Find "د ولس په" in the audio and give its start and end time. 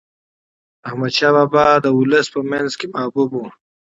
1.81-2.39